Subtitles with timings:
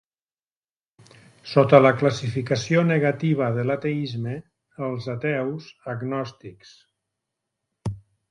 [1.51, 4.33] Sota la classificació negativa de l'ateisme,
[4.89, 6.73] els ateus agnòstics.